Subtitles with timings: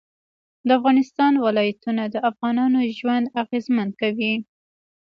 [0.67, 4.33] د افغانستان ولايتونه د افغانانو ژوند اغېزمن کوي.